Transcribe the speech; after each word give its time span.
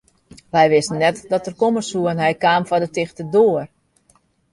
Wy 0.53 0.65
wisten 0.73 0.97
net 1.05 1.17
dat 1.31 1.47
er 1.49 1.55
komme 1.61 1.81
soe 1.89 2.05
en 2.11 2.23
hy 2.23 2.33
kaam 2.43 2.63
foar 2.67 2.83
de 2.83 2.89
tichte 2.95 3.23
doar. 3.35 3.67